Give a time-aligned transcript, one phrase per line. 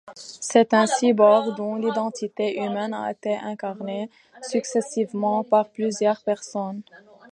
[0.15, 4.09] C'est un cyborg dont l'identité humaine a été incarnée
[4.41, 6.81] successivement par plusieurs personnes.